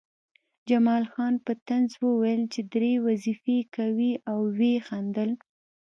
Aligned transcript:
جمال 0.69 1.03
خان 1.13 1.33
په 1.45 1.53
طنز 1.67 1.91
وویل 2.05 2.41
چې 2.53 2.61
درې 2.73 2.93
وظیفې 3.07 3.59
کوې 3.75 4.11
او 4.31 4.39
ویې 4.57 4.75
خندل 4.87 5.31